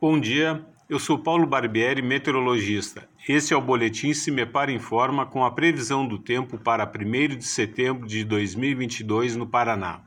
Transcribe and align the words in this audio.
Bom 0.00 0.20
dia, 0.20 0.64
eu 0.88 0.96
sou 0.96 1.18
Paulo 1.18 1.44
Barbieri, 1.44 2.00
meteorologista. 2.02 3.08
Este 3.28 3.52
é 3.52 3.56
o 3.56 3.60
boletim 3.60 4.14
Se 4.14 4.30
Me 4.30 4.46
Para 4.46 4.70
Informa 4.70 5.26
com 5.26 5.44
a 5.44 5.50
previsão 5.50 6.06
do 6.06 6.20
tempo 6.20 6.56
para 6.56 6.88
1 6.88 7.36
de 7.36 7.42
setembro 7.42 8.06
de 8.06 8.22
2022 8.22 9.34
no 9.34 9.44
Paraná. 9.44 10.02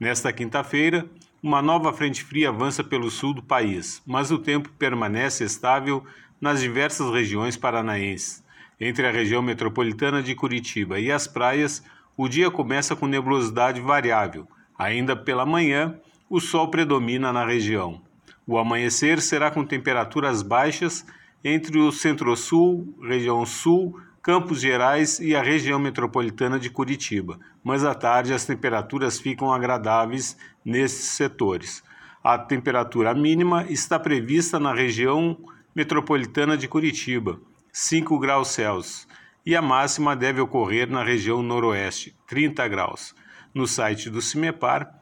Nesta 0.00 0.32
quinta-feira, 0.32 1.08
uma 1.40 1.62
nova 1.62 1.92
frente 1.92 2.24
fria 2.24 2.48
avança 2.48 2.82
pelo 2.82 3.12
sul 3.12 3.32
do 3.32 3.44
país, 3.44 4.02
mas 4.04 4.32
o 4.32 4.38
tempo 4.38 4.70
permanece 4.76 5.44
estável 5.44 6.04
nas 6.40 6.60
diversas 6.60 7.08
regiões 7.08 7.56
paranaenses. 7.56 8.44
Entre 8.80 9.06
a 9.06 9.12
região 9.12 9.40
metropolitana 9.40 10.20
de 10.20 10.34
Curitiba 10.34 10.98
e 10.98 11.12
as 11.12 11.28
praias, 11.28 11.80
o 12.16 12.28
dia 12.28 12.50
começa 12.50 12.96
com 12.96 13.06
nebulosidade 13.06 13.80
variável. 13.80 14.48
Ainda 14.76 15.14
pela 15.14 15.46
manhã, 15.46 15.96
o 16.28 16.40
sol 16.40 16.72
predomina 16.72 17.32
na 17.32 17.46
região. 17.46 18.02
O 18.46 18.58
amanhecer 18.58 19.20
será 19.20 19.50
com 19.50 19.64
temperaturas 19.64 20.42
baixas 20.42 21.06
entre 21.44 21.78
o 21.78 21.92
Centro-Sul, 21.92 22.96
região 23.02 23.44
Sul, 23.46 23.98
Campos 24.22 24.60
Gerais 24.60 25.18
e 25.18 25.34
a 25.34 25.42
região 25.42 25.78
metropolitana 25.78 26.58
de 26.58 26.70
Curitiba, 26.70 27.40
mas 27.62 27.84
à 27.84 27.94
tarde 27.94 28.32
as 28.32 28.44
temperaturas 28.44 29.18
ficam 29.18 29.52
agradáveis 29.52 30.36
nesses 30.64 31.06
setores. 31.10 31.82
A 32.22 32.38
temperatura 32.38 33.12
mínima 33.14 33.66
está 33.68 33.98
prevista 33.98 34.60
na 34.60 34.72
região 34.72 35.36
metropolitana 35.74 36.56
de 36.56 36.68
Curitiba, 36.68 37.40
5 37.72 38.16
graus 38.20 38.48
Celsius, 38.48 39.08
e 39.44 39.56
a 39.56 39.62
máxima 39.62 40.14
deve 40.14 40.40
ocorrer 40.40 40.88
na 40.88 41.02
região 41.02 41.42
noroeste, 41.42 42.14
30 42.28 42.68
graus. 42.68 43.14
No 43.52 43.66
site 43.66 44.08
do 44.08 44.22
CIMEPAR, 44.22 45.01